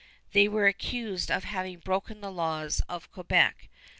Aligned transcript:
They 0.33 0.47
were 0.47 0.65
accused 0.65 1.29
of 1.29 1.43
having 1.43 1.77
broken 1.77 2.21
the 2.21 2.31
laws 2.31 2.81
of 2.89 3.11
Quebec. 3.11 3.69